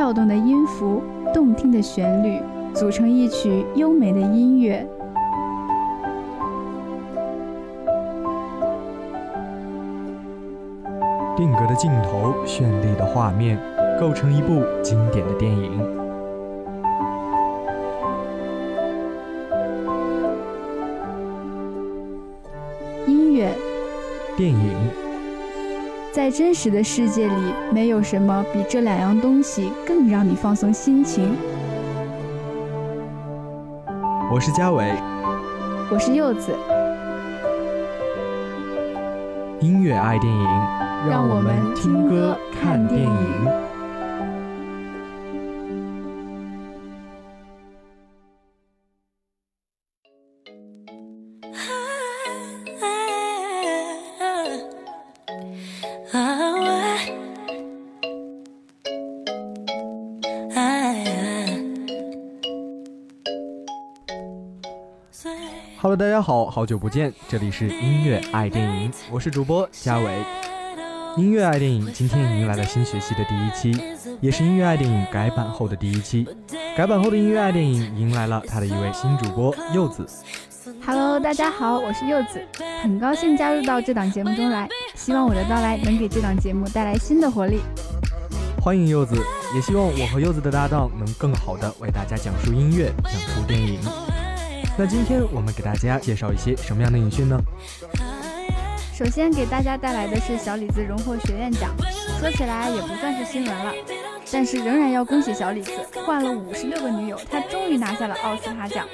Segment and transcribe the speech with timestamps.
[0.00, 1.02] 跳动的音符、
[1.34, 2.40] 动听的旋律，
[2.72, 4.88] 组成一曲优美的音乐。
[11.36, 13.58] 定格的镜头，绚丽的画面，
[14.00, 15.70] 构成一部经典的电影。
[23.06, 23.54] 音乐，
[24.34, 24.74] 电影，
[26.12, 31.36] 在真实的世界里，没有什么比这两样东西更让你放松心情。
[34.32, 34.92] 我是嘉伟，
[35.88, 36.52] 我是柚子。
[39.60, 40.44] 音乐爱电影，
[41.08, 43.59] 让我们听歌看电影。
[66.20, 70.22] 家好，好久不见，这里是音乐爱电影，我是主播嘉伟。
[71.16, 73.82] 音乐爱电影今天迎来了新学期的第一期，
[74.20, 76.28] 也是音乐爱电影改版后的第一期。
[76.76, 80.06] 改版后的音乐爱电影迎来了他的一位新主播柚子。
[80.84, 82.46] Hello，大家好，我是柚子，
[82.82, 87.60] 很高兴加入到这档节目中来，希望我的到来能给这档节目带来新的活力。
[88.60, 89.16] 欢迎柚子，
[89.54, 93.80] 也希望我和柚子的搭档能更好的为大家讲述音乐，讲述电影。
[94.76, 97.38] 那今天我们给大家介绍一些什么样的影讯呢？
[98.94, 101.70] 首先给大家带来的是小李子荣获学院奖，
[102.18, 103.72] 说起来也不算是新闻了，
[104.30, 105.72] 但是仍然要恭喜小李子，
[106.06, 108.86] 换了五十六个女友，他终于拿下了奥斯卡奖。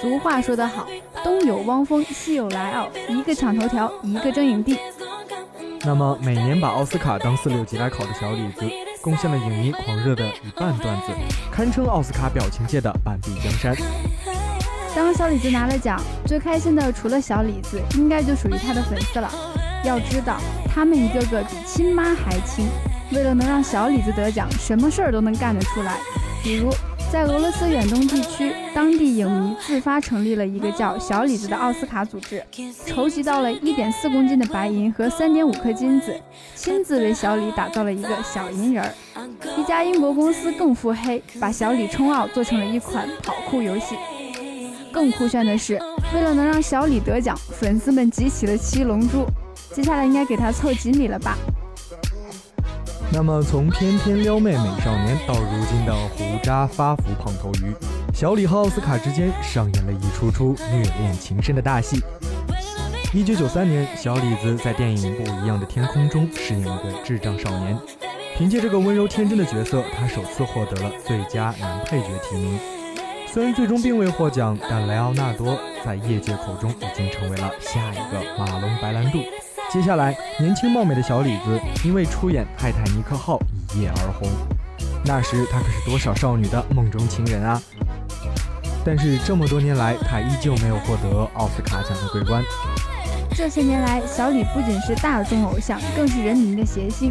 [0.00, 0.86] 俗话说得好，
[1.22, 4.78] 东有汪峰，西有莱奥，一个抢头条，一个争影帝。
[5.86, 8.70] 那么每年把奥斯卡当四六级来考的小李子，
[9.00, 11.12] 贡献了影迷狂热的一半段子，
[11.50, 13.74] 堪称奥斯卡表情界的半壁江山。
[14.94, 19.28] 当小李子拿了奖，最开心的除了小李子，应该就属于他的粉丝了。
[19.84, 20.38] 要知道，
[20.72, 22.66] 他们一个个比亲妈还亲，
[23.12, 25.98] 为了能让小李子得奖，什么事儿都能干得出来。
[26.42, 26.70] 比如，
[27.12, 32.42] 在俄罗斯远东地区，当地影迷自发成立了一个叫“小李子”的奥斯卡组织，
[32.86, 36.14] 筹集到了一点四公斤的白银和三点五颗金子，
[36.54, 38.90] 亲自为小李打造了一个小银人儿。
[39.58, 43.96] 一家英国公司更腹黑，把小李冲奥做成了一款跑酷游戏。
[44.94, 45.74] 更酷炫的是，
[46.14, 49.26] 为了能让小李得奖，粉丝们集齐了七龙珠。
[49.72, 51.36] 接下来应该给他凑锦鲤了吧？
[53.12, 57.74] 那么，从翩翩撩妹美少年到如今的胡渣发福胖头鱼，
[58.14, 62.00] 小李和奥斯卡之间上演了一出出虐恋情深的大戏。
[63.12, 67.76] 一九九三年，小李子在电影《不一样的天空》中饰演一个智障少年，
[68.36, 72.58] 凭借这个温柔天真的角色，他首次获得了最佳男配角提名。
[73.34, 79.18] 虽然最终并未获奖，但莱奥纳多在业界口中已经成为了下一个马龙·白兰度。
[79.72, 83.36] 接下来，年轻貌美的小李子因为出演《泰坦尼克号》
[83.76, 84.28] 一夜而红，
[85.04, 87.60] 那时他可是多少少女的梦中情人啊！
[88.84, 92.40] 但是这么多年来，他依旧没有获得奥斯卡奖的桂冠。
[93.34, 97.10] 这些年来，小李不仅是大众偶像，更是人民的谐星，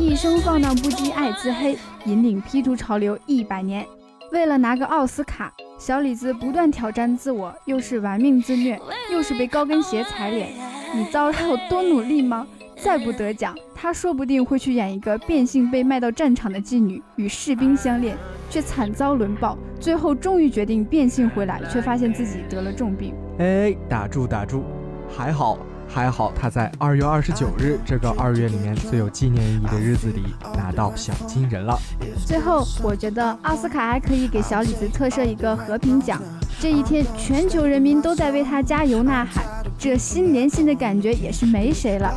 [0.00, 3.86] 一生放荡不羁，爱自黑，引领 P 图潮流一百年。
[4.32, 8.80] 为了拿个奥斯卡，小李子不断挑战自我，又是玩命自虐，
[9.12, 10.50] 又是被高跟鞋踩脸。
[10.94, 12.46] 你知道他有多努力吗？
[12.76, 18.16] 再不得奖，他说不定会去演一个变性被卖到战场的妓女，与士兵相恋，
[18.48, 19.58] 却惨遭轮暴。
[19.80, 23.12] 最后终于决定变性回来，却发现自己得了重病。
[23.38, 24.64] 哎，打住打住，
[25.08, 25.58] 还好。
[25.92, 30.22] 还好他在二月二十九日这个二月里面最有纪念意义的日子里
[30.56, 31.76] 拿到小金人了。
[32.24, 36.22] 最后，我觉得奥斯卡还可以给小李子特设一个和平奖。
[36.60, 39.44] 这一天，全球人民都在为他加油呐喊，
[39.76, 42.12] 这心连心的感觉也是没谁了。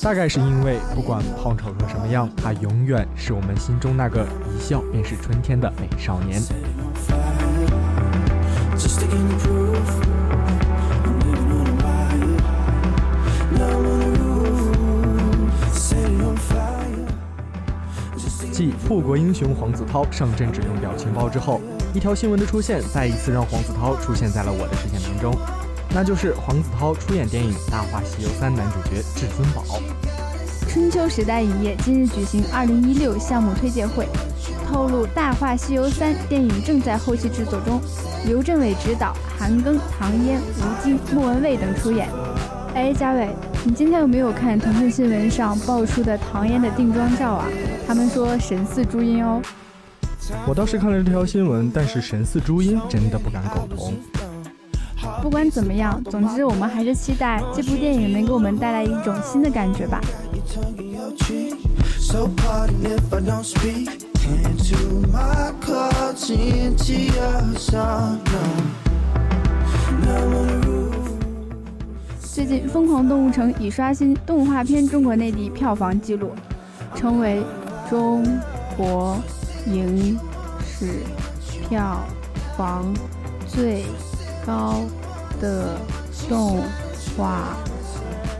[0.00, 6.40] 大概是因为不管胖丑成什么样，他永远是我们心中那个一笑便是春天的美少年。
[18.88, 21.60] 护国英雄黄子韬上阵只用表情包之后，
[21.94, 25.34] 一条新闻的出现，再一次让黄子韬出现在了我的视线当中，
[25.94, 29.64] 那就是黄子韬出演电影《大话西游三》男主角至尊宝。
[30.68, 34.06] 春秋时代影业今日举行2016项目推介会，
[34.68, 37.80] 透露《大话西游三》电影正在后期制作中，
[38.26, 42.08] 刘镇伟执导，韩庚、唐嫣、吴京、莫文蔚等出演。
[42.74, 43.28] 哎，嘉伟。
[43.66, 47.46] 你今天有没有看腾讯新闻上爆出的唐嫣的定妆照啊？
[47.86, 49.40] 他们说神似朱茵哦。
[50.46, 53.92] 我倒是看了这条新闻，但是神似朱茵真的不敢苟同。
[55.22, 60.00] 不管怎么样，总之我们还是期待这部电影能给我们带来一种新的感觉吧。
[72.22, 76.30] 最近，《疯狂动物城》已刷新动画片中国内地票房纪录，
[76.94, 77.42] 成为
[77.94, 78.26] 中
[78.76, 79.22] 国
[79.66, 80.18] 影
[80.66, 81.04] 史
[81.68, 82.04] 票
[82.56, 82.92] 房
[83.46, 83.84] 最
[84.44, 84.82] 高
[85.40, 85.78] 的
[86.28, 86.60] 动
[87.16, 87.56] 画。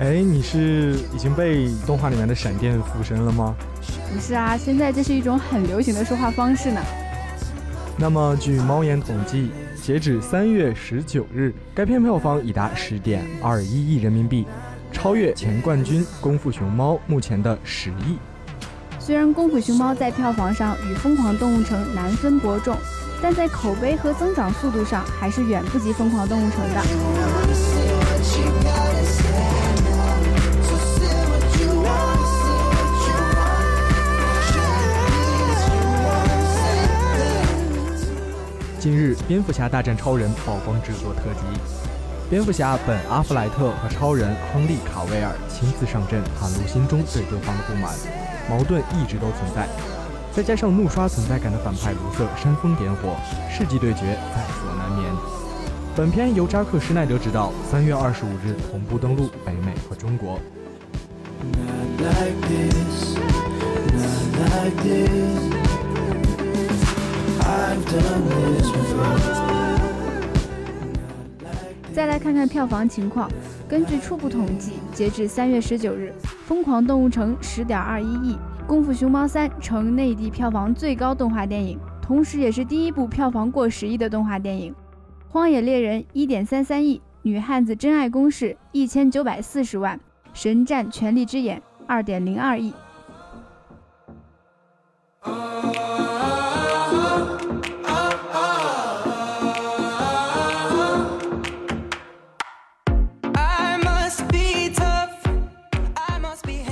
[0.00, 3.54] 哎，你是已经被动画里面的闪电附身了吗？
[4.12, 6.80] 不是啊，现在这是一种很流行的说话方式呢。
[7.96, 14.44] 那么，据猫眼统计，截止三月十九日，该片票房已达十点二一亿人民币，
[14.90, 18.18] 超越前冠军《功夫熊猫》目前的十亿。
[19.06, 22.76] 虽然《功夫熊猫》在票房上与《疯狂动物城》难分伯仲，
[23.22, 26.82] 但在口碑和增长速度上还是远不及《疯狂动物城》的。
[38.80, 41.42] 近日，《蝙蝠侠大战超人》曝光制作特辑，
[42.28, 47.94] 蝙蝠侠本·阿弗莱特和超人亨利·卡维尔亲自上阵，袒露心中对对方的不满，
[48.50, 49.68] 矛盾一直都存在。
[50.32, 53.14] 再加上怒刷存在感的反派卢瑟煽风点火，
[53.48, 55.08] 世纪对决在所难免。
[55.94, 60.40] 本片由扎克·施奈德执导，三月二十五日同步登陆北美和中国。
[71.96, 73.26] 再来看看票房情况。
[73.66, 76.12] 根据初步统计，截至三月十九日，
[76.44, 78.34] 《疯狂动物城》十点二一亿，
[78.66, 84.72] 《功夫熊猫三》成内地票房最高动画电影，同时也是第一部票房过十亿的动画电影。
[85.30, 89.96] 《荒野猎人》一点三三亿，《女汉子真爱公式》一千九百四十万，
[90.34, 91.56] 《神战权力之眼》
[91.86, 92.74] 二点零二亿。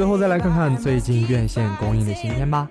[0.00, 2.66] 最后再来看看最近院线公映的新片吧。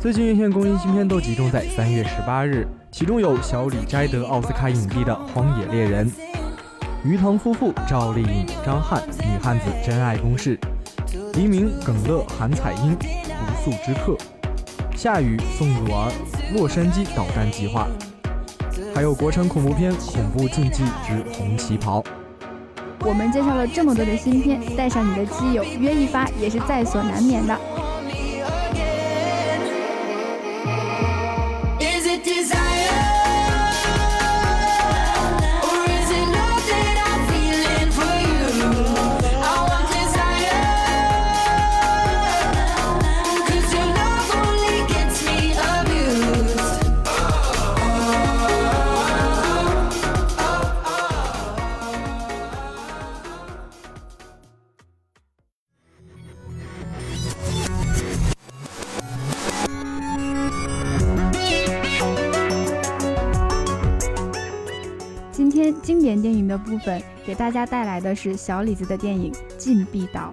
[0.00, 6.10] 最近院线公映新片都集中在三月十八日，其中有小李摘得奥斯卡影帝的《荒野猎人》，
[7.04, 10.58] 于塘夫妇、赵丽颖、张翰、女汉子真爱公式，
[11.34, 14.16] 黎明、耿乐、韩彩英、不速之客，
[14.96, 16.10] 夏雨、宋祖儿、
[16.56, 17.86] 洛杉矶导弹计划，
[18.92, 22.00] 还有国产恐怖片《恐怖禁忌之红旗袍》。
[23.04, 27.58] 我们介绍了这么多的新片，带上你的基友约一发也是在所难免的。
[65.82, 70.32] 经典电影的部分，给大家带来的是小李子的电影《禁闭岛》。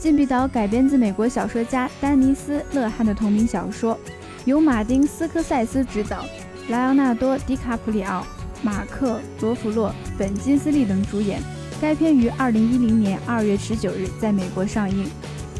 [0.02, 3.98] 《禁闭岛》改编自美国小说家丹尼斯·勒汉的同名小说，
[4.44, 6.24] 由马丁·斯科塞斯执导，
[6.68, 8.24] 莱昂纳多·迪卡普里奥、
[8.62, 11.40] 马克·罗弗洛、本·金斯利等主演。
[11.80, 15.08] 该片于2010年2月19日在美国上映。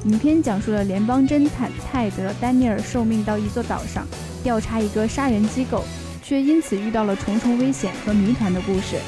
[0.04, 4.06] 影片讲述了联邦侦探泰德·丹尼尔受命到一座岛上
[4.42, 5.82] 调查一个杀人机构。
[6.26, 8.98] 却因此遇到了重重危险和谜团的故事。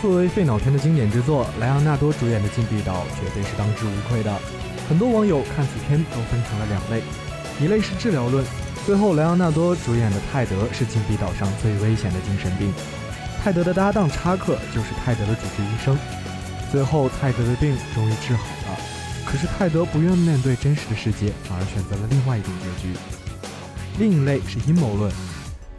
[0.00, 4.34] 作为废脑片的经典之作，莱昂纳多主演的《禁闭岛》绝对是当之无愧的。
[4.88, 7.02] 很多网友看此片都分成了两类，
[7.60, 8.42] 一类是治疗论，
[8.86, 12.72] 最后莱昂纳多主演的泰德是禁闭岛上最危险的精神病，
[13.42, 15.96] 泰德的搭档查克就是泰德的主治医生，
[16.72, 18.78] 最后泰德的病终于治好了，
[19.26, 22.98] 可是泰德不愿面对真实的世界，反而选择了另外一种结局。
[23.98, 25.12] 另一类是阴谋论。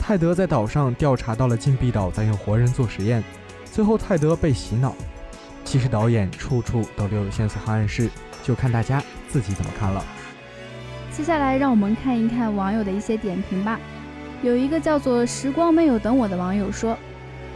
[0.08, 3.24] 泰德在岛上调查到了禁闭岛在用活人做实验，
[3.72, 4.96] 最后泰德被洗脑。
[5.64, 8.08] 其实导演处处都留有线索和暗示，
[8.44, 10.06] 就看大家自己怎么看了。
[11.12, 13.80] 接下来让我们看一看网友的一些点评吧。
[14.44, 16.96] 有一个叫做“时光没有等我”的网友说，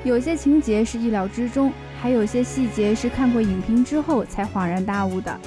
[0.04, 5.40] 有些情节是意料之中，还有些细节是看过影评之后才恍然大悟的，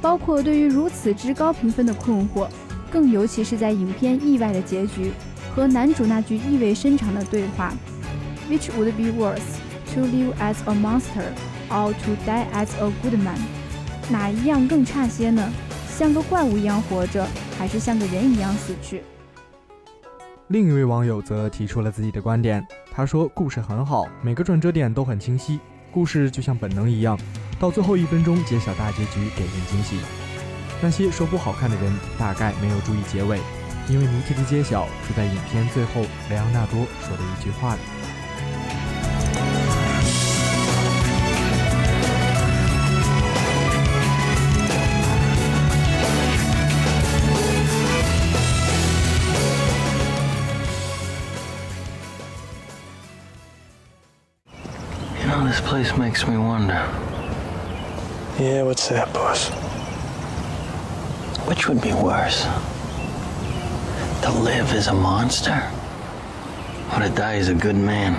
[0.00, 2.48] 包括对于如此之高评分的困惑。
[2.90, 5.12] 更尤其是在影片意外的结局
[5.54, 7.72] 和男主那句意味深长的对话
[8.50, 9.40] ：“Which would be worse,
[9.94, 11.26] to live as a monster
[11.68, 13.38] or to die as a good man？”
[14.10, 15.52] 哪一样更差些呢？
[15.88, 17.26] 像个怪物一样活着，
[17.58, 19.02] 还是像个人一样死去？
[20.48, 27.18] 另一位网友则提出了自己的观点，他说：“故事很好，每个转折点都很清晰，故事就像本能一样，
[27.60, 29.96] 到最后一分钟揭晓大结局，给人惊喜。
[30.80, 33.38] 那些说不好看的人，大概没有注意结尾，
[33.88, 37.80] 因为谜题的揭晓是在影片最后莱昂纳多说的一句话里。”
[55.52, 56.80] This place makes me wonder.
[58.38, 59.50] Yeah, what's that, boss?
[61.46, 62.46] Which would be worse?
[64.22, 65.68] To live as a monster?
[66.92, 68.14] Or to die as a good man?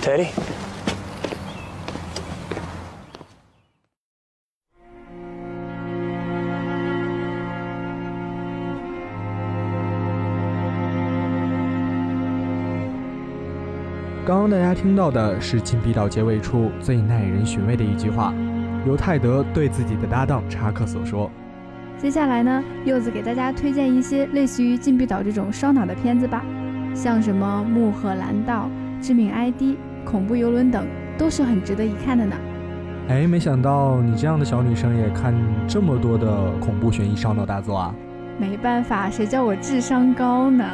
[0.00, 0.55] Teddy?
[14.48, 18.32] 刚大家听到的是《禁闭岛》结尾处最耐人寻味的一句话，
[18.86, 21.28] 由泰德对自己的搭档查克所说。
[21.98, 26.44] 接下来呢，柚子给大家推荐一些类似于《禁闭岛》这种烧脑的片子吧，
[26.94, 28.70] 像什么《穆赫兰道》
[29.04, 29.62] 《致命 ID》
[30.04, 30.86] 《恐怖游轮》等，
[31.18, 32.36] 都是很值得一看的呢。
[33.08, 35.34] 哎，没想到你这样的小女生也看
[35.66, 37.92] 这么多的恐怖悬疑烧脑大作啊！
[38.38, 40.64] 没办法，谁叫我智商高呢？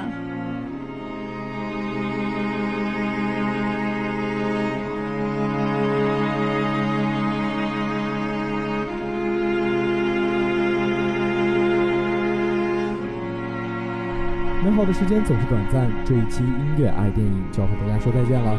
[14.65, 18.57] 美好的时间总是短暂，这一期音乐爱电影就要和大家说再见了。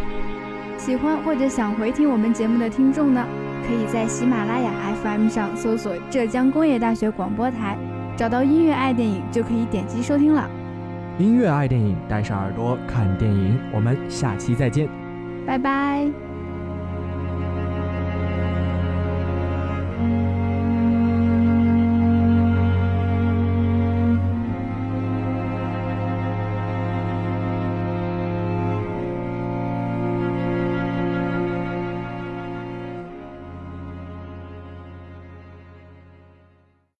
[0.77, 3.25] 喜欢或者想回听我们节目的听众呢，
[3.65, 4.69] 可以在喜马拉雅
[5.01, 7.77] FM 上搜索浙江工业大学广播台，
[8.17, 10.49] 找到音乐爱电影就可以点击收听了。
[11.17, 14.89] 音乐爱电影，带上耳朵看电影，我们下期再见，
[15.47, 16.32] 拜拜。